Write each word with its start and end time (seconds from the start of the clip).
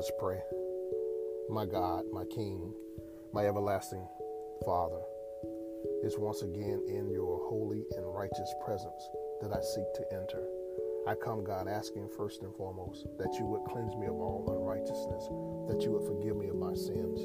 us 0.00 0.10
pray. 0.18 0.40
My 1.50 1.66
God, 1.66 2.04
my 2.10 2.24
King, 2.32 2.72
my 3.34 3.44
everlasting 3.44 4.08
Father, 4.64 5.04
it's 6.00 6.16
once 6.16 6.40
again 6.40 6.80
in 6.88 7.10
your 7.12 7.36
holy 7.52 7.84
and 7.92 8.08
righteous 8.08 8.48
presence 8.64 9.02
that 9.42 9.52
I 9.52 9.60
seek 9.60 9.84
to 10.00 10.04
enter. 10.16 10.40
I 11.06 11.12
come, 11.20 11.44
God, 11.44 11.68
asking 11.68 12.08
first 12.16 12.40
and 12.40 12.56
foremost 12.56 13.12
that 13.18 13.36
you 13.36 13.44
would 13.44 13.68
cleanse 13.68 13.94
me 13.96 14.06
of 14.06 14.16
all 14.16 14.48
unrighteousness, 14.48 15.28
that 15.68 15.84
you 15.84 15.92
would 15.92 16.08
forgive 16.08 16.40
me 16.40 16.48
of 16.48 16.56
my 16.56 16.72
sins, 16.72 17.20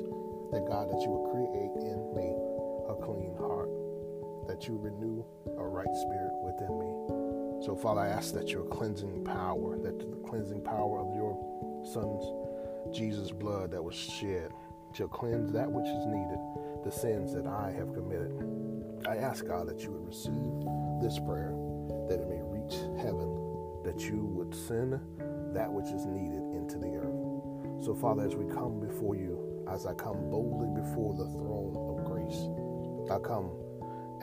that 0.51 0.67
God, 0.67 0.91
that 0.91 0.99
you 0.99 1.15
would 1.15 1.31
create 1.31 1.79
in 1.79 2.11
me 2.11 2.27
a 2.91 2.95
clean 2.99 3.39
heart, 3.39 3.71
that 4.51 4.67
you 4.67 4.75
renew 4.75 5.23
a 5.47 5.63
right 5.63 5.95
spirit 6.03 6.35
within 6.43 6.75
me. 6.75 6.91
So, 7.63 7.79
Father, 7.79 8.01
I 8.01 8.11
ask 8.11 8.33
that 8.33 8.51
your 8.51 8.67
cleansing 8.67 9.23
power, 9.23 9.79
that 9.79 9.95
the 9.95 10.27
cleansing 10.27 10.59
power 10.67 10.99
of 10.99 11.15
your 11.15 11.39
Son's 11.87 12.44
Jesus' 12.93 13.31
blood 13.31 13.71
that 13.71 13.83
was 13.83 13.95
shed 13.95 14.51
shall 14.93 15.07
cleanse 15.07 15.51
that 15.51 15.69
which 15.69 15.87
is 15.87 16.05
needed, 16.05 16.39
the 16.83 16.91
sins 16.91 17.33
that 17.33 17.45
I 17.45 17.71
have 17.71 17.93
committed. 17.93 18.31
I 19.07 19.17
ask 19.17 19.45
God 19.45 19.67
that 19.67 19.81
you 19.81 19.91
would 19.91 20.07
receive 20.07 20.65
this 21.01 21.19
prayer, 21.19 21.53
that 22.07 22.21
it 22.21 22.29
may 22.29 22.41
reach 22.41 22.75
heaven, 22.97 23.29
that 23.83 23.99
you 23.99 24.25
would 24.25 24.55
send 24.55 24.99
that 25.53 25.71
which 25.71 25.87
is 25.87 26.05
needed 26.05 26.41
into 26.55 26.77
the 26.77 26.95
earth. 26.95 27.83
So, 27.83 27.93
Father, 27.93 28.23
as 28.25 28.35
we 28.35 28.45
come 28.45 28.79
before 28.79 29.15
you, 29.15 29.63
as 29.69 29.85
I 29.85 29.93
come 29.93 30.29
boldly 30.29 30.69
before 30.81 31.13
the 31.13 31.27
throne 31.29 31.75
of 31.75 32.05
grace, 32.05 32.47
I 33.11 33.19
come 33.19 33.51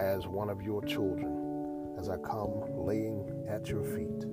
as 0.01 0.27
one 0.27 0.48
of 0.48 0.62
your 0.62 0.83
children, 0.83 1.95
as 1.98 2.09
I 2.09 2.17
come 2.19 2.62
laying 2.77 3.45
at 3.48 3.69
your 3.69 3.84
feet, 3.84 4.25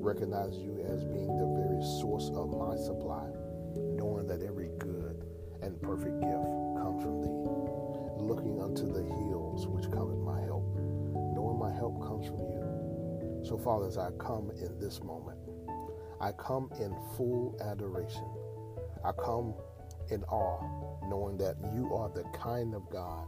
recognize 0.00 0.58
you 0.58 0.84
as 0.88 1.04
being 1.04 1.38
the 1.38 1.46
very 1.62 1.82
source 2.00 2.30
of 2.34 2.50
my 2.50 2.76
supply, 2.76 3.28
knowing 3.76 4.26
that 4.26 4.42
every 4.42 4.70
good 4.78 5.24
and 5.62 5.80
perfect 5.82 6.20
gift 6.20 6.46
comes 6.78 7.02
from 7.02 7.22
thee, 7.22 8.22
looking 8.22 8.60
unto 8.60 8.92
the 8.92 9.02
hills 9.02 9.66
which 9.66 9.90
cometh 9.90 10.18
my 10.18 10.40
help, 10.40 10.64
knowing 11.34 11.58
my 11.58 11.72
help 11.72 12.00
comes 12.02 12.26
from 12.26 12.38
you. 12.38 13.42
So, 13.44 13.56
Father, 13.56 13.86
as 13.86 13.98
I 13.98 14.10
come 14.18 14.50
in 14.50 14.78
this 14.78 15.02
moment, 15.02 15.38
I 16.20 16.32
come 16.32 16.70
in 16.80 16.96
full 17.16 17.56
adoration. 17.60 18.26
I 19.04 19.12
come 19.12 19.54
in 20.10 20.24
awe, 20.24 21.08
knowing 21.08 21.36
that 21.38 21.56
you 21.74 21.94
are 21.94 22.08
the 22.08 22.24
kind 22.36 22.74
of 22.74 22.88
God 22.90 23.26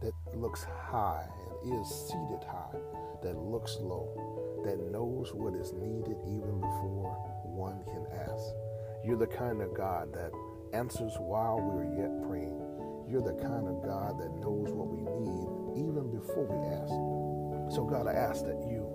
that 0.00 0.12
looks 0.34 0.64
high 0.64 1.26
and 1.62 1.80
is 1.80 1.88
seated 1.88 2.42
high, 2.44 2.78
that 3.22 3.36
looks 3.36 3.76
low, 3.80 4.62
that 4.64 4.78
knows 4.90 5.32
what 5.32 5.54
is 5.54 5.72
needed 5.72 6.16
even 6.26 6.60
before 6.60 7.14
one 7.44 7.84
can 7.84 8.06
ask. 8.18 8.71
You're 9.04 9.18
the 9.18 9.26
kind 9.26 9.60
of 9.60 9.74
God 9.74 10.14
that 10.14 10.30
answers 10.72 11.12
while 11.18 11.58
we're 11.60 11.90
yet 11.98 12.22
praying. 12.22 12.62
You're 13.10 13.22
the 13.22 13.34
kind 13.34 13.66
of 13.66 13.82
God 13.82 14.18
that 14.20 14.30
knows 14.38 14.70
what 14.70 14.86
we 14.86 15.02
need 15.02 15.88
even 15.88 16.06
before 16.10 16.46
we 16.46 16.62
ask. 16.70 17.74
So, 17.74 17.84
God, 17.84 18.06
I 18.06 18.12
ask 18.12 18.44
that 18.44 18.62
you, 18.70 18.86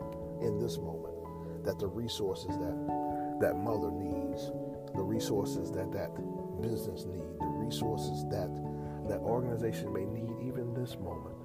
in 0.42 0.60
this 0.60 0.78
moment, 0.78 1.14
that 1.66 1.78
the 1.80 1.88
resources 1.88 2.56
that 2.58 2.78
that 3.42 3.58
mother 3.58 3.92
needs, 3.92 4.50
the 4.96 5.04
resources 5.04 5.72
that 5.72 5.92
that 5.92 6.16
business 6.62 7.06
need, 7.06 7.28
the 7.40 7.54
resources 7.60 8.24
that 8.32 8.50
that 9.10 9.20
organization 9.20 9.92
may 9.92 10.06
need 10.06 10.32
even 10.48 10.74
this 10.74 10.96
moment. 10.98 11.36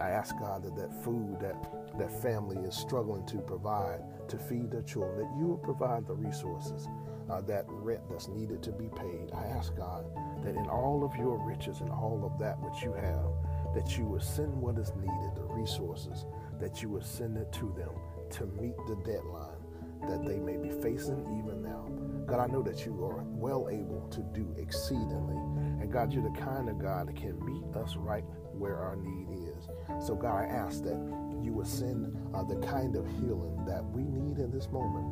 I 0.00 0.10
ask 0.10 0.34
God 0.40 0.64
that 0.64 0.74
that 0.74 1.04
food 1.04 1.38
that 1.40 1.54
that 1.98 2.10
family 2.22 2.56
is 2.66 2.74
struggling 2.74 3.24
to 3.26 3.38
provide 3.38 4.00
to 4.28 4.38
feed 4.38 4.72
their 4.72 4.82
children, 4.82 5.18
that 5.18 5.38
you 5.38 5.46
will 5.46 5.58
provide 5.62 6.06
the 6.06 6.14
resources, 6.14 6.88
uh, 7.30 7.40
that 7.42 7.64
rent 7.68 8.00
that's 8.10 8.28
needed 8.28 8.62
to 8.62 8.72
be 8.72 8.88
paid. 8.88 9.30
I 9.34 9.44
ask 9.46 9.74
God 9.76 10.04
that 10.44 10.54
in 10.54 10.66
all 10.66 11.04
of 11.04 11.16
your 11.16 11.38
riches 11.46 11.80
and 11.80 11.90
all 11.90 12.22
of 12.24 12.38
that 12.38 12.60
which 12.60 12.82
you 12.82 12.92
have, 12.92 13.74
that 13.74 13.96
you 13.96 14.04
would 14.04 14.22
send 14.22 14.54
what 14.54 14.78
is 14.78 14.92
needed, 14.96 15.36
the 15.36 15.44
resources, 15.44 16.26
that 16.60 16.82
you 16.82 16.88
would 16.90 17.04
send 17.04 17.36
it 17.36 17.52
to 17.52 17.74
them 17.76 17.90
to 18.30 18.46
meet 18.60 18.76
the 18.86 18.96
deadline 19.04 19.62
that 20.08 20.24
they 20.26 20.38
may 20.38 20.56
be 20.56 20.70
facing 20.70 21.20
even 21.38 21.62
now. 21.62 21.88
God, 22.26 22.40
I 22.40 22.52
know 22.52 22.62
that 22.62 22.84
you 22.84 23.04
are 23.04 23.22
well 23.26 23.68
able 23.70 24.08
to 24.10 24.20
do 24.20 24.54
exceedingly. 24.58 25.36
And 25.80 25.92
God, 25.92 26.12
you're 26.12 26.22
the 26.22 26.40
kind 26.40 26.68
of 26.68 26.78
God 26.78 27.08
that 27.08 27.16
can 27.16 27.44
meet 27.44 27.76
us 27.76 27.96
right 27.96 28.24
where 28.52 28.76
our 28.76 28.96
need 28.96 29.28
is. 29.48 29.68
So, 30.04 30.14
God, 30.14 30.42
I 30.42 30.46
ask 30.46 30.82
that 30.84 30.98
you 31.42 31.52
would 31.52 31.66
send 31.66 32.16
uh, 32.34 32.42
the 32.44 32.56
kind 32.66 32.96
of 32.96 33.06
healing 33.06 33.64
that 33.66 33.84
we 33.90 34.02
need 34.02 34.38
in 34.38 34.50
this 34.50 34.68
moment. 34.70 35.06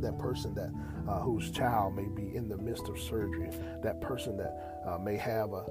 That 0.00 0.18
person 0.18 0.54
that 0.54 0.70
uh, 1.08 1.20
whose 1.20 1.50
child 1.50 1.94
may 1.94 2.08
be 2.08 2.34
in 2.34 2.48
the 2.48 2.56
midst 2.56 2.88
of 2.88 2.98
surgery, 2.98 3.50
that 3.82 4.00
person 4.00 4.36
that 4.38 4.82
uh, 4.86 4.98
may 4.98 5.16
have 5.16 5.52
a, 5.52 5.64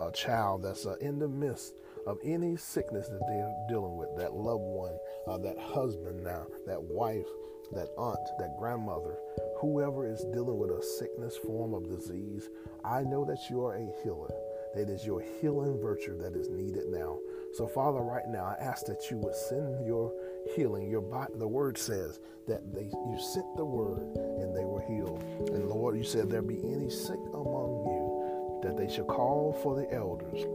a, 0.00 0.08
a 0.08 0.12
child 0.12 0.62
that's 0.62 0.86
uh, 0.86 0.96
in 1.00 1.18
the 1.18 1.28
midst 1.28 1.74
of 2.06 2.18
any 2.24 2.56
sickness 2.56 3.08
that 3.08 3.20
they're 3.26 3.54
dealing 3.68 3.96
with, 3.96 4.08
that 4.16 4.34
loved 4.34 4.62
one, 4.62 4.96
uh, 5.26 5.38
that 5.38 5.58
husband 5.58 6.22
now, 6.22 6.46
that 6.66 6.82
wife, 6.82 7.26
that 7.72 7.88
aunt, 7.96 8.18
that 8.38 8.56
grandmother, 8.58 9.16
whoever 9.58 10.06
is 10.06 10.24
dealing 10.32 10.58
with 10.58 10.70
a 10.70 10.82
sickness 10.98 11.36
form 11.36 11.74
of 11.74 11.88
disease, 11.88 12.48
I 12.84 13.02
know 13.02 13.24
that 13.24 13.48
you 13.48 13.64
are 13.64 13.76
a 13.76 13.92
healer. 14.02 14.32
That 14.74 14.90
is 14.90 15.06
your 15.06 15.24
healing 15.40 15.80
virtue 15.80 16.18
that 16.18 16.34
is 16.34 16.50
needed 16.50 16.88
now. 16.88 17.18
So, 17.54 17.68
Father, 17.68 18.00
right 18.00 18.26
now, 18.26 18.46
I 18.46 18.60
ask 18.60 18.84
that 18.86 19.12
you 19.12 19.18
would 19.18 19.36
send 19.36 19.86
your 19.86 20.12
healing. 20.56 20.90
Your 20.90 21.00
body, 21.00 21.34
the 21.36 21.46
word 21.46 21.78
says 21.78 22.18
that 22.48 22.74
they 22.74 22.82
you 22.82 23.18
sent 23.32 23.46
the 23.56 23.64
word 23.64 24.16
and 24.16 24.56
they 24.56 24.64
were 24.64 24.80
healed. 24.80 25.22
And 25.52 25.68
Lord, 25.68 25.96
you 25.96 26.02
said 26.02 26.28
there 26.28 26.42
be 26.42 26.58
any 26.58 26.90
sick 26.90 27.20
among 27.32 27.86
you, 27.86 28.60
that 28.64 28.76
they 28.76 28.92
should 28.92 29.06
call 29.06 29.56
for 29.62 29.76
the 29.76 29.88
elders, 29.94 30.46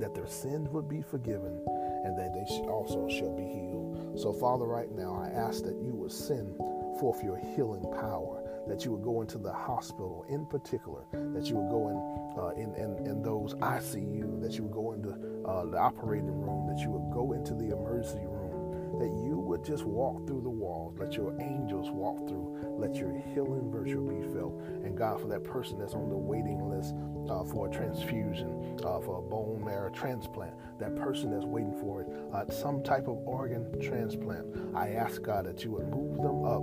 that 0.00 0.16
their 0.16 0.26
sins 0.26 0.68
would 0.70 0.88
be 0.88 1.00
forgiven, 1.00 1.62
and 2.04 2.18
that 2.18 2.34
they 2.34 2.42
also 2.66 3.08
shall 3.08 3.36
be 3.36 3.44
healed. 3.44 4.18
So, 4.18 4.32
Father, 4.32 4.64
right 4.64 4.90
now, 4.90 5.14
I 5.14 5.28
ask 5.28 5.62
that 5.62 5.80
you 5.80 5.94
would 5.94 6.10
send 6.10 6.56
forth 6.98 7.22
your 7.22 7.36
healing 7.36 7.86
power 8.00 8.42
that 8.66 8.84
you 8.84 8.92
would 8.92 9.02
go 9.02 9.22
into 9.22 9.38
the 9.38 9.52
hospital 9.52 10.24
in 10.28 10.46
particular, 10.46 11.02
that 11.12 11.46
you 11.46 11.56
would 11.56 11.68
go 11.68 11.88
in 11.88 12.22
uh, 12.38 12.50
in, 12.50 12.74
in, 12.76 13.06
in 13.06 13.22
those 13.22 13.54
ICU, 13.54 14.40
that 14.40 14.52
you 14.52 14.62
would 14.64 14.72
go 14.72 14.92
into 14.92 15.10
uh, 15.44 15.66
the 15.66 15.78
operating 15.78 16.40
room, 16.40 16.66
that 16.66 16.82
you 16.82 16.90
would 16.90 17.12
go 17.12 17.32
into 17.32 17.54
the 17.54 17.76
emergency 17.76 18.24
room, 18.26 18.98
that 18.98 19.10
you 19.26 19.38
would 19.38 19.64
just 19.64 19.84
walk 19.84 20.26
through 20.26 20.42
the 20.42 20.50
walls, 20.50 20.94
let 20.98 21.14
your 21.14 21.34
angels 21.40 21.90
walk 21.90 22.28
through, 22.28 22.76
let 22.78 22.94
your 22.94 23.12
healing 23.34 23.70
virtue 23.70 24.06
be 24.08 24.22
felt. 24.34 24.60
And 24.84 24.96
God, 24.96 25.20
for 25.20 25.28
that 25.28 25.44
person 25.44 25.78
that's 25.78 25.94
on 25.94 26.08
the 26.08 26.16
waiting 26.16 26.68
list 26.68 26.94
uh, 27.30 27.44
for 27.44 27.68
a 27.68 27.70
transfusion, 27.70 28.78
uh, 28.84 29.00
for 29.00 29.18
a 29.18 29.22
bone 29.22 29.62
marrow 29.64 29.90
transplant, 29.90 30.54
that 30.78 30.94
person 30.96 31.30
that's 31.30 31.44
waiting 31.44 31.76
for 31.80 32.02
it, 32.02 32.08
uh, 32.32 32.50
some 32.52 32.82
type 32.82 33.08
of 33.08 33.18
organ 33.26 33.66
transplant, 33.80 34.46
I 34.74 34.90
ask 34.90 35.22
God 35.22 35.46
that 35.46 35.64
you 35.64 35.72
would 35.72 35.88
move 35.88 36.16
them 36.16 36.44
up 36.44 36.62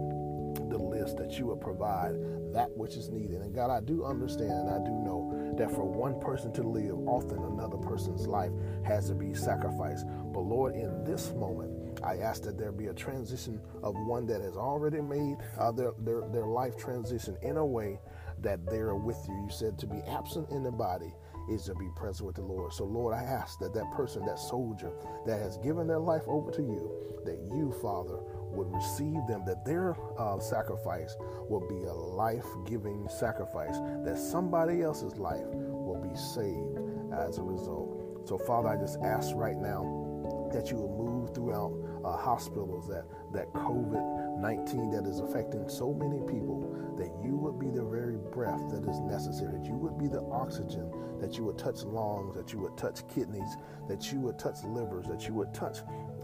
the 0.70 0.78
list 0.78 1.18
that 1.18 1.38
you 1.38 1.48
would 1.48 1.62
provide 1.62 2.16
that 2.54 2.70
which 2.76 2.96
is 2.96 3.10
needed. 3.10 3.42
And 3.42 3.54
God, 3.54 3.70
I 3.70 3.80
do 3.80 4.04
understand 4.06 4.52
and 4.52 4.70
I 4.70 4.78
do 4.80 4.92
know 4.92 5.32
that 5.60 5.70
for 5.72 5.84
one 5.84 6.20
person 6.22 6.52
to 6.54 6.64
live, 6.64 6.98
often 7.08 7.38
another 7.44 7.78
person's 7.78 8.28
life 8.28 8.52
has 8.86 9.08
to 9.10 9.14
be 9.14 9.34
sacrificed. 9.34 10.06
But 10.34 10.40
Lord, 10.40 10.76
in 10.76 11.04
this 11.04 11.32
moment, 11.34 12.00
I 12.04 12.18
ask 12.18 12.44
that 12.44 12.58
there 12.58 12.72
be 12.72 12.88
a 12.88 12.94
transition 12.94 13.60
of 13.84 13.94
one 14.08 14.26
that 14.28 14.42
has 14.42 14.56
already 14.56 15.02
made 15.02 15.36
uh, 15.60 15.72
their, 15.72 15.92
their, 16.00 16.22
their 16.32 16.46
life 16.46 16.78
transition 16.78 17.38
in 17.42 17.58
a 17.58 17.66
way 17.66 18.00
that 18.42 18.66
they're 18.66 18.96
with 18.96 19.18
you. 19.28 19.36
You 19.36 19.50
said 19.50 19.78
to 19.80 19.88
be 19.88 20.02
absent 20.08 20.50
in 20.50 20.64
the 20.64 20.72
body 20.72 21.14
is 21.50 21.66
to 21.66 21.76
be 21.76 21.90
present 21.96 22.28
with 22.28 22.36
the 22.36 22.44
Lord. 22.44 22.72
So, 22.72 22.86
Lord, 22.86 23.14
I 23.14 23.24
ask 23.24 23.60
that 23.60 23.74
that 23.74 23.92
person, 23.92 24.26
that 24.26 24.40
soldier 24.40 24.92
that 25.26 25.40
has 25.40 25.58
given 25.58 25.88
their 25.88 26.00
life 26.00 26.24
over 26.28 26.52
to 26.52 26.62
you, 26.62 27.20
that 27.26 27.40
you, 27.52 27.74
Father, 27.82 28.20
would 28.52 28.72
receive 28.74 29.26
them, 29.28 29.44
that 29.46 29.66
their 29.66 29.96
uh, 30.18 30.40
sacrifice 30.40 31.16
will 31.48 31.66
be 31.68 31.84
a 31.86 31.94
life 31.94 32.46
giving 32.66 33.08
sacrifice, 33.10 33.78
that 34.04 34.18
somebody 34.18 34.82
else's 34.82 35.18
life 35.18 35.46
will 35.46 36.02
be 36.02 36.16
saved 36.16 36.78
as 37.14 37.38
a 37.38 37.44
result. 37.44 38.28
So, 38.28 38.38
Father, 38.38 38.70
I 38.70 38.78
just 38.78 39.00
ask 39.02 39.36
right 39.36 39.58
now 39.58 40.50
that 40.54 40.70
you 40.70 40.78
will 40.78 40.98
move 40.98 41.34
throughout 41.34 41.74
uh, 42.04 42.18
hospitals, 42.18 42.88
that, 42.88 43.06
that 43.34 43.52
COVID 43.54 44.20
19 44.40 44.92
that 44.92 45.06
is 45.06 45.20
affecting 45.20 45.68
so 45.68 45.94
many 45.94 46.20
people, 46.22 46.64
that 46.98 47.12
you 47.24 47.36
would 47.36 47.60
be 47.60 47.70
the 47.70 47.84
very 47.84 48.16
breath 48.32 48.70
that 48.70 48.88
is 48.88 49.00
necessary, 49.02 49.52
that 49.52 49.66
you 49.66 49.76
would 49.76 49.98
be 49.98 50.08
the 50.08 50.22
oxygen, 50.32 50.90
that 51.20 51.38
you 51.38 51.44
would 51.44 51.58
touch 51.58 51.84
lungs, 51.84 52.36
that 52.36 52.54
you 52.54 52.60
would 52.60 52.78
touch 52.78 53.06
kidneys, 53.14 53.58
that 53.88 54.12
you 54.12 54.20
would 54.20 54.40
touch 54.40 54.64
livers, 54.64 55.06
that 55.08 55.28
you 55.28 55.34
would 55.34 55.54
touch 55.54 55.80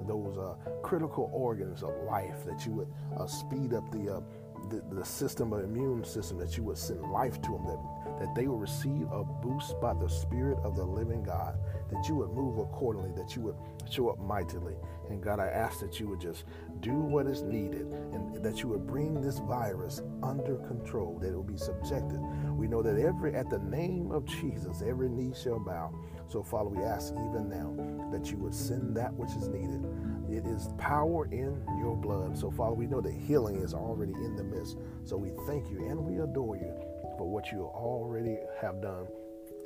those 0.07 0.37
uh, 0.37 0.55
critical 0.81 1.29
organs 1.33 1.83
of 1.83 1.93
life, 2.03 2.45
that 2.45 2.65
you 2.65 2.71
would 2.73 2.87
uh, 3.17 3.25
speed 3.27 3.73
up 3.73 3.91
the, 3.91 4.15
uh, 4.15 4.21
the, 4.69 4.83
the 4.95 5.05
system, 5.05 5.53
of 5.53 5.63
immune 5.63 6.03
system, 6.03 6.37
that 6.39 6.57
you 6.57 6.63
would 6.63 6.77
send 6.77 7.01
life 7.01 7.41
to 7.41 7.51
them, 7.51 7.65
that 7.65 7.79
that 8.19 8.33
they 8.33 8.47
will 8.47 8.57
receive 8.57 9.11
a 9.11 9.23
boost 9.23 9.79
by 9.81 9.93
the 9.93 10.07
Spirit 10.07 10.57
of 10.63 10.75
the 10.75 10.83
living 10.83 11.23
God, 11.23 11.57
that 11.91 12.07
you 12.07 12.15
would 12.15 12.31
move 12.31 12.57
accordingly, 12.59 13.11
that 13.15 13.35
you 13.35 13.41
would 13.43 13.55
show 13.89 14.09
up 14.09 14.19
mightily. 14.19 14.75
And 15.09 15.21
God, 15.21 15.39
I 15.39 15.47
ask 15.47 15.79
that 15.81 15.99
you 15.99 16.07
would 16.07 16.21
just 16.21 16.45
do 16.79 16.93
what 16.93 17.27
is 17.27 17.43
needed 17.43 17.87
and 18.13 18.43
that 18.43 18.63
you 18.63 18.69
would 18.69 18.87
bring 18.87 19.21
this 19.21 19.39
virus 19.39 20.01
under 20.23 20.55
control, 20.57 21.19
that 21.19 21.29
it 21.29 21.35
will 21.35 21.43
be 21.43 21.57
subjected. 21.57 22.19
We 22.51 22.67
know 22.67 22.81
that 22.81 22.97
every 22.97 23.35
at 23.35 23.49
the 23.49 23.59
name 23.59 24.11
of 24.11 24.25
Jesus, 24.25 24.81
every 24.81 25.09
knee 25.09 25.33
shall 25.39 25.59
bow. 25.59 25.93
So, 26.27 26.41
Father, 26.41 26.69
we 26.69 26.83
ask 26.83 27.13
even 27.13 27.49
now 27.49 28.09
that 28.11 28.31
you 28.31 28.37
would 28.37 28.55
send 28.55 28.95
that 28.97 29.13
which 29.13 29.31
is 29.31 29.47
needed. 29.47 29.85
It 30.29 30.45
is 30.45 30.69
power 30.77 31.25
in 31.31 31.61
your 31.79 31.95
blood. 31.95 32.37
So, 32.37 32.51
Father, 32.51 32.73
we 32.73 32.87
know 32.87 33.01
that 33.01 33.13
healing 33.13 33.57
is 33.57 33.73
already 33.73 34.13
in 34.13 34.35
the 34.35 34.43
midst. 34.43 34.77
So 35.03 35.17
we 35.17 35.31
thank 35.47 35.69
you 35.69 35.87
and 35.87 35.99
we 35.99 36.21
adore 36.21 36.57
you 36.57 36.73
for 37.17 37.29
what 37.29 37.51
you 37.51 37.63
already 37.63 38.37
have 38.61 38.81
done. 38.81 39.07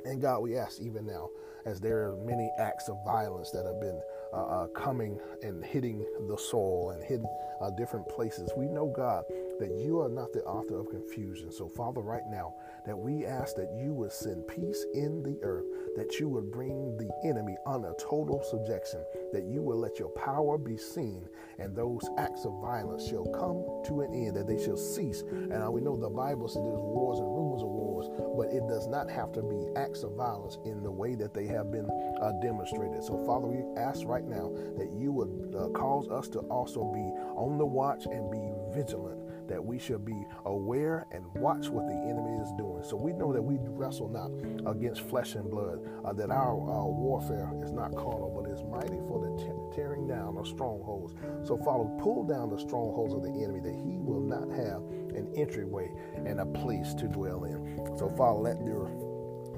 And 0.04 0.20
God, 0.20 0.40
we 0.40 0.56
ask 0.56 0.80
even 0.80 1.06
now, 1.06 1.28
as 1.66 1.80
there 1.80 2.10
are 2.10 2.16
many 2.24 2.50
acts 2.58 2.88
of 2.88 2.96
violence 3.04 3.50
that 3.50 3.66
have 3.66 3.80
been 3.80 4.00
uh, 4.32 4.36
uh, 4.36 4.66
coming 4.68 5.18
and 5.42 5.64
hitting 5.64 6.06
the 6.28 6.38
soul 6.38 6.90
and 6.94 7.02
hitting 7.02 7.26
uh, 7.60 7.70
different 7.70 8.08
places. 8.08 8.50
We 8.56 8.66
know, 8.66 8.92
God, 8.94 9.24
that 9.58 9.70
you 9.70 10.00
are 10.00 10.08
not 10.08 10.32
the 10.32 10.40
author 10.44 10.80
of 10.80 10.88
confusion. 10.88 11.52
So, 11.52 11.68
Father, 11.68 12.00
right 12.00 12.22
now, 12.30 12.54
that 12.86 12.96
we 12.96 13.26
ask 13.26 13.56
that 13.56 13.72
you 13.76 13.92
would 13.92 14.12
send 14.12 14.46
peace 14.48 14.84
in 14.94 15.22
the 15.22 15.38
earth, 15.42 15.66
that 15.96 16.18
you 16.18 16.28
would 16.28 16.50
bring 16.50 16.96
the 16.96 17.10
enemy 17.24 17.56
under 17.66 17.92
total 17.98 18.42
subjection, 18.42 19.04
that 19.32 19.44
you 19.44 19.62
will 19.62 19.78
let 19.78 19.98
your 19.98 20.10
power 20.10 20.58
be 20.58 20.76
seen, 20.76 21.28
and 21.58 21.74
those 21.74 22.08
acts 22.18 22.44
of 22.44 22.60
violence 22.60 23.08
shall 23.08 23.26
come 23.26 23.64
to 23.86 24.02
an 24.02 24.14
end, 24.14 24.36
that 24.36 24.46
they 24.46 24.62
shall 24.62 24.76
cease. 24.76 25.22
And 25.22 25.72
we 25.72 25.80
know 25.80 25.96
the 25.96 26.08
Bible 26.08 26.48
says 26.48 26.62
there's 26.62 26.78
wars 26.78 27.18
and 27.18 27.28
rumors 27.28 27.62
of 27.62 27.68
wars, 27.68 28.06
but 28.36 28.48
it 28.54 28.66
does 28.68 28.86
not 28.86 29.10
have 29.10 29.32
to 29.32 29.42
be 29.42 29.66
acts 29.76 30.02
of 30.02 30.12
violence 30.12 30.58
in 30.64 30.82
the 30.82 30.90
way 30.90 31.14
that 31.14 31.34
they 31.34 31.46
have 31.46 31.70
been 31.70 31.88
uh, 32.20 32.32
demonstrated. 32.42 33.04
So, 33.04 33.24
Father, 33.26 33.46
we 33.46 33.80
ask 33.80 34.06
right 34.06 34.26
now 34.26 34.52
that 34.76 34.90
you 34.92 35.12
would 35.12 35.54
uh, 35.54 35.68
cause 35.70 36.08
us 36.08 36.28
to 36.30 36.40
also 36.50 36.84
be 36.92 37.04
on 37.36 37.58
the 37.58 37.66
watch 37.66 38.06
and 38.06 38.30
be 38.30 38.40
vigilant 38.74 39.19
that 39.50 39.62
we 39.62 39.78
should 39.78 40.04
be 40.04 40.24
aware 40.46 41.06
and 41.10 41.26
watch 41.34 41.68
what 41.68 41.86
the 41.88 41.94
enemy 41.94 42.38
is 42.40 42.52
doing. 42.56 42.82
So 42.84 42.96
we 42.96 43.12
know 43.12 43.32
that 43.32 43.42
we 43.42 43.58
wrestle 43.60 44.08
not 44.08 44.30
against 44.70 45.02
flesh 45.02 45.34
and 45.34 45.50
blood, 45.50 45.80
uh, 46.04 46.12
that 46.12 46.30
our 46.30 46.54
warfare 46.54 47.50
is 47.62 47.72
not 47.72 47.94
carnal, 47.96 48.30
but 48.34 48.48
is 48.50 48.62
mighty 48.62 49.00
for 49.08 49.20
the 49.20 49.36
te- 49.42 49.76
tearing 49.76 50.06
down 50.06 50.38
of 50.38 50.46
strongholds. 50.46 51.14
So, 51.46 51.56
Father, 51.58 51.90
pull 51.98 52.24
down 52.24 52.48
the 52.48 52.58
strongholds 52.58 53.12
of 53.12 53.22
the 53.22 53.42
enemy 53.42 53.60
that 53.60 53.74
he 53.74 53.98
will 53.98 54.20
not 54.20 54.48
have 54.50 54.82
an 55.18 55.32
entryway 55.36 55.92
and 56.24 56.40
a 56.40 56.46
place 56.46 56.94
to 56.94 57.08
dwell 57.08 57.44
in. 57.44 57.98
So, 57.98 58.08
Father, 58.08 58.38
let 58.38 58.64
your 58.64 58.88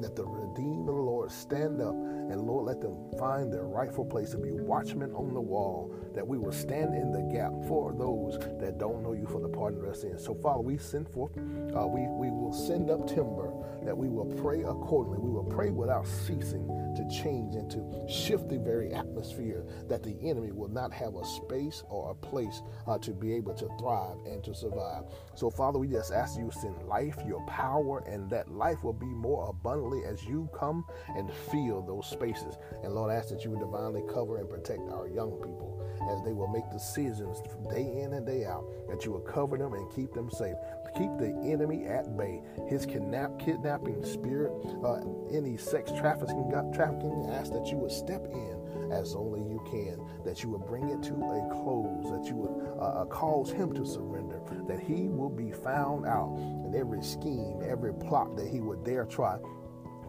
let 0.03 0.17
the 0.17 0.25
redeemed 0.25 0.89
of 0.89 0.97
the 0.97 1.01
Lord 1.01 1.31
stand 1.31 1.81
up 1.81 1.95
and 1.95 2.41
Lord, 2.41 2.67
let 2.67 2.81
them 2.81 2.97
find 3.19 3.53
their 3.53 3.65
rightful 3.65 4.05
place 4.05 4.31
to 4.31 4.39
be 4.39 4.51
watchmen 4.51 5.13
on 5.13 5.33
the 5.33 5.41
wall, 5.41 5.95
that 6.15 6.27
we 6.27 6.39
will 6.39 6.53
stand 6.53 6.95
in 6.95 7.13
the 7.13 7.23
gap 7.33 7.53
for 7.69 7.93
those 7.93 8.39
that 8.59 8.79
don't 8.79 9.03
know 9.03 9.13
you 9.13 9.27
for 9.27 9.41
the 9.41 9.49
pardon 9.49 9.79
of 9.79 9.85
their 9.85 9.95
sins. 9.95 10.25
So, 10.25 10.35
Father, 10.35 10.61
we 10.61 10.77
send 10.79 11.09
forth, 11.09 11.33
uh, 11.37 11.87
we, 11.87 12.01
we 12.09 12.31
will 12.31 12.53
send 12.53 12.91
up 12.91 13.07
timber 13.07 13.53
that 13.85 13.97
we 13.97 14.09
will 14.09 14.27
pray 14.43 14.63
accordingly. 14.63 15.19
We 15.19 15.31
will 15.31 15.45
pray 15.45 15.71
without 15.71 16.07
ceasing 16.07 16.67
to 16.97 17.09
change 17.09 17.55
and 17.55 17.71
to 17.71 18.07
shift 18.09 18.49
the 18.49 18.59
very 18.59 18.93
atmosphere 18.93 19.65
that 19.89 20.03
the 20.03 20.17
enemy 20.23 20.53
will 20.53 20.69
not 20.69 20.93
have 20.93 21.15
a 21.17 21.25
space 21.25 21.83
or 21.89 22.11
a 22.11 22.15
place 22.15 22.63
uh, 22.87 22.99
to 22.99 23.13
be 23.13 23.33
able 23.35 23.55
to 23.55 23.69
thrive 23.79 24.17
and 24.27 24.43
to 24.45 24.55
survive. 24.55 25.05
So, 25.35 25.51
Father, 25.51 25.79
we 25.79 25.89
just 25.89 26.13
ask 26.13 26.39
you 26.39 26.51
send 26.53 26.83
life, 26.85 27.17
your 27.27 27.45
power, 27.47 28.05
and 28.07 28.31
that 28.31 28.51
life 28.51 28.83
will 28.83 28.93
be 28.93 29.07
more 29.07 29.49
abundantly 29.49 30.05
as 30.05 30.25
you 30.25 30.49
come 30.59 30.85
and 31.17 31.33
fill 31.51 31.83
those 31.83 32.07
spaces. 32.07 32.57
And 32.83 32.95
Lord, 32.95 33.11
I 33.11 33.17
ask 33.17 33.29
that 33.31 33.45
you 33.45 33.51
would 33.51 33.61
divinely 33.61 34.03
cover 34.13 34.39
and 34.39 34.49
protect 34.49 34.89
our 34.91 35.09
young 35.09 35.33
people 35.41 35.72
as 36.11 36.23
they 36.23 36.33
will 36.33 36.49
make 36.49 36.71
decisions 36.71 37.43
day 37.71 38.01
in 38.03 38.15
and 38.15 38.27
day 38.27 38.45
out, 38.45 38.65
that 38.89 39.05
you 39.05 39.13
will 39.13 39.21
cover 39.21 39.57
them 39.57 39.75
and 39.75 39.91
keep 39.95 40.13
them 40.13 40.31
safe. 40.31 40.57
Keep 40.97 41.17
the 41.17 41.35
enemy 41.45 41.87
at 41.87 42.19
bay. 42.19 42.43
His 42.69 42.85
kidnap, 42.85 43.39
kidnapping 43.39 44.05
spirit, 44.05 44.53
uh, 44.85 45.01
any 45.33 45.57
sex 45.57 45.91
trafficking, 45.91 46.51
trafficking, 46.75 47.31
ask 47.33 47.51
that 47.53 47.69
you 47.69 47.79
would 47.79 47.91
step 47.91 48.27
in 48.31 48.91
as 48.93 49.15
only 49.15 49.41
you 49.41 49.63
can, 49.71 49.99
that 50.25 50.43
you 50.43 50.51
would 50.51 50.67
bring 50.67 50.91
it 50.91 51.03
to 51.03 51.15
a 51.15 51.49
close, 51.51 52.11
that 52.13 52.29
you 52.29 52.37
would 52.37 52.79
uh, 52.79 53.03
uh 53.03 53.05
cause 53.07 53.51
him 53.51 53.73
to 53.73 53.87
surrender, 53.87 54.43
that 54.69 54.81
he 54.81 55.09
will 55.09 55.31
be 55.31 55.51
found 55.51 56.05
out 56.05 56.37
in 56.37 56.75
every 56.77 57.03
scheme, 57.03 57.63
every 57.67 57.95
plot 57.95 58.37
that 58.37 58.49
he 58.49 58.61
would 58.61 58.85
dare 58.85 59.07
try 59.07 59.39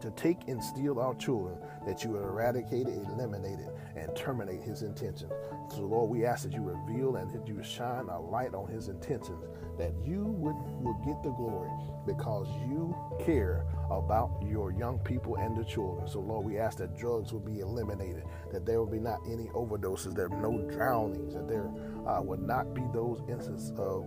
to 0.04 0.12
take 0.12 0.50
and 0.50 0.62
steal 0.62 1.00
our 1.00 1.16
children, 1.16 1.58
that 1.88 2.04
you 2.04 2.12
would 2.12 2.24
eradicate 2.24 2.88
it, 2.88 3.00
eliminate 3.08 3.58
it, 3.58 3.74
and 3.96 4.14
terminate 4.18 4.62
his 4.62 4.82
intentions. 4.82 5.32
So, 5.70 5.80
Lord, 5.80 6.10
we 6.10 6.26
ask 6.26 6.44
that 6.44 6.52
you 6.52 6.62
reveal 6.62 7.16
and 7.16 7.32
that 7.32 7.48
you 7.48 7.64
shine 7.64 8.10
a 8.10 8.20
light 8.20 8.54
on 8.54 8.68
his 8.68 8.90
intentions, 8.90 9.46
that 9.78 9.94
you 10.04 10.26
would 10.26 10.56
will 10.84 11.00
get 11.06 11.24
the 11.24 11.32
glory 11.32 11.72
because 12.06 12.50
you 12.68 12.94
care 13.24 13.66
about 13.90 14.44
your 14.46 14.74
young 14.74 15.00
people 15.00 15.38
and 15.38 15.56
the 15.56 15.64
children. 15.64 16.06
So, 16.06 16.20
Lord, 16.20 16.46
we 16.46 16.58
ask 16.60 16.80
that 16.80 16.98
drugs 16.98 17.32
will 17.32 17.40
be 17.40 17.62
eliminated, 17.62 18.24
that 18.52 18.66
there 18.66 18.80
will 18.80 18.92
be 18.92 19.00
not 19.00 19.20
any 19.26 19.46
overdoses, 19.56 20.14
there 20.16 20.26
are 20.26 20.42
no 20.42 20.58
drownings, 20.70 21.34
that 21.34 21.48
there 21.48 21.72
uh, 22.06 22.22
would 22.22 22.42
not 22.42 22.74
be 22.74 22.84
those 22.94 23.22
instances 23.30 23.72
of 23.80 24.06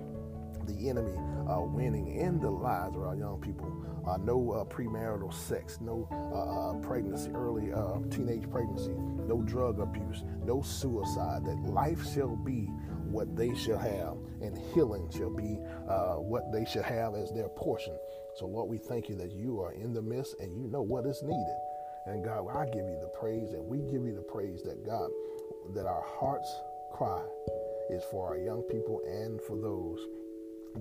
the 0.66 0.88
enemy 0.88 1.16
uh, 1.48 1.60
winning 1.60 2.16
in 2.16 2.40
the 2.40 2.50
lives 2.50 2.96
of 2.96 3.02
our 3.02 3.16
young 3.16 3.40
people. 3.40 3.72
Uh, 4.06 4.16
no 4.18 4.52
uh, 4.52 4.64
premarital 4.64 5.34
sex, 5.34 5.78
no 5.80 6.08
uh, 6.12 6.16
uh, 6.16 6.74
pregnancy, 6.86 7.30
early 7.34 7.72
uh, 7.72 7.98
teenage 8.08 8.48
pregnancy, 8.50 8.94
no 9.26 9.42
drug 9.42 9.80
abuse, 9.80 10.22
no 10.44 10.62
suicide. 10.62 11.44
That 11.44 11.58
life 11.64 12.04
shall 12.14 12.36
be 12.36 12.68
what 13.10 13.34
they 13.36 13.54
shall 13.54 13.78
have, 13.78 14.16
and 14.40 14.56
healing 14.74 15.10
shall 15.10 15.30
be 15.30 15.58
what 16.18 16.52
they 16.52 16.64
shall 16.64 16.84
have 16.84 17.14
as 17.14 17.32
their 17.32 17.48
portion. 17.48 17.96
So, 18.36 18.46
Lord, 18.46 18.68
we 18.68 18.78
thank 18.78 19.08
you 19.08 19.16
that 19.16 19.32
you 19.32 19.60
are 19.60 19.72
in 19.72 19.92
the 19.92 20.02
midst 20.02 20.36
and 20.40 20.56
you 20.56 20.68
know 20.68 20.82
what 20.82 21.06
is 21.06 21.22
needed. 21.22 21.56
And 22.06 22.24
God, 22.24 22.46
I 22.54 22.66
give 22.66 22.86
you 22.86 22.98
the 23.00 23.10
praise, 23.18 23.52
and 23.52 23.66
we 23.66 23.78
give 23.78 24.04
you 24.04 24.14
the 24.14 24.22
praise 24.22 24.62
that 24.62 24.84
God, 24.86 25.10
that 25.74 25.86
our 25.86 26.04
hearts 26.06 26.60
cry 26.92 27.22
is 27.90 28.04
for 28.10 28.28
our 28.28 28.36
young 28.36 28.62
people 28.62 29.00
and 29.06 29.40
for 29.42 29.56
those 29.56 29.98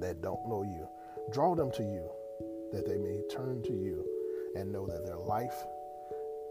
that 0.01 0.21
don't 0.21 0.47
know 0.47 0.63
you. 0.63 0.87
Draw 1.31 1.55
them 1.55 1.71
to 1.71 1.83
you 1.83 2.09
that 2.71 2.85
they 2.85 2.97
may 2.97 3.21
turn 3.29 3.61
to 3.63 3.73
you 3.73 4.05
and 4.55 4.71
know 4.71 4.85
that 4.85 5.05
their 5.05 5.17
life 5.17 5.55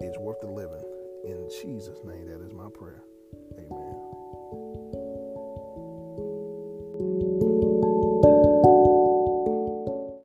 is 0.01 0.17
worth 0.19 0.41
the 0.41 0.47
living. 0.47 0.85
In 1.25 1.49
Jesus' 1.63 1.99
name, 2.05 2.27
that 2.29 2.45
is 2.45 2.53
my 2.53 2.69
prayer. 2.75 3.03